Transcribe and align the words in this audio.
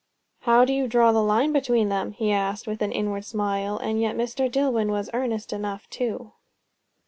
"How 0.39 0.65
do 0.65 0.73
you 0.73 0.87
draw 0.87 1.11
the 1.11 1.21
line 1.21 1.51
between 1.53 1.89
them?" 1.89 2.13
he 2.13 2.31
asked, 2.31 2.65
with 2.65 2.81
an 2.81 2.91
inward 2.91 3.23
smile; 3.23 3.77
and 3.77 4.01
yet 4.01 4.17
Mr. 4.17 4.51
Dillwyn 4.51 4.89
was 4.89 5.11
earnest 5.13 5.53
enough 5.53 5.87
too. 5.91 6.33